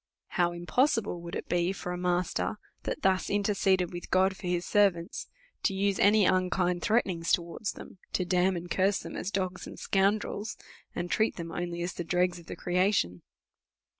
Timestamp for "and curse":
8.55-8.97